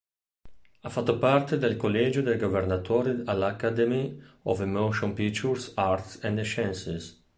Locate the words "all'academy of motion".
3.25-5.13